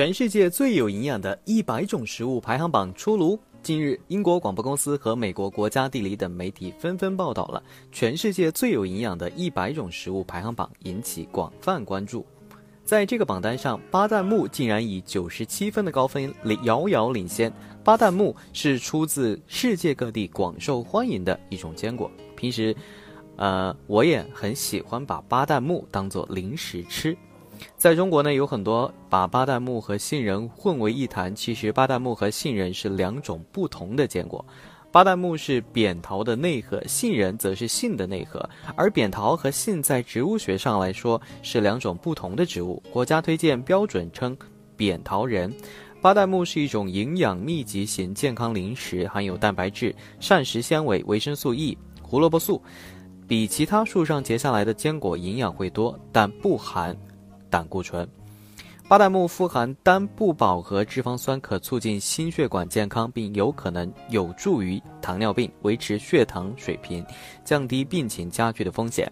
[0.00, 3.38] 全世界最有营养的一百种食物排行榜出炉。
[3.62, 7.62] 近日，英国广播公司和美国国家地理等媒体纷纷报道了
[7.92, 12.24] 全世界最有营养的一百种食物排行榜，引起广泛关注。
[12.82, 17.52] 在这个榜单上，巴旦木竟然以九十七分的高分遥遥领先。
[17.84, 22.10] 巴旦木是出自世界各地广受欢迎的一种坚果。
[22.34, 22.74] 平时，
[23.36, 27.14] 呃，我也很喜欢把巴旦木当做零食吃。
[27.76, 31.34] 在中国呢，有很多把巴旦木和杏仁混为一谈。
[31.34, 34.44] 其实，巴旦木和杏仁是两种不同的坚果。
[34.92, 38.48] 巴旦木是扁桃的内核，杏仁则是杏的内核。
[38.74, 42.82] 而扁桃和杏在植物学上来说是两种不同的植物。
[42.92, 44.36] 国家推荐标准称
[44.76, 45.54] 扁桃仁。
[46.02, 52.60] 巴旦木是一种营养密集型健康零食，含有蛋白质、膳食纤维、维生素 E、胡萝卜素，
[53.28, 56.96] 比其他树上结下来的坚果营养会多，但不含。
[57.50, 58.08] 胆固醇，
[58.88, 67.04] 巴旦木富含单不饱和脂肪酸，可促进心血管健康，并有可能有助于糖尿病，维持血糖水平，
[67.44, 69.10] 降低病情加剧的风险。